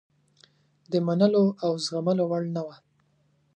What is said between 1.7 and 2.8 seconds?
زغملو وړ نه وه.